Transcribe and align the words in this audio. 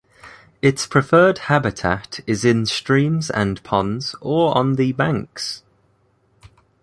Its 0.63 0.87
preferred 0.87 1.37
habitat 1.37 2.21
is 2.25 2.43
in 2.43 2.65
streams 2.65 3.29
and 3.29 3.61
ponds 3.63 4.15
or 4.19 4.57
on 4.57 4.73
the 4.73 4.91
banks. 4.93 5.61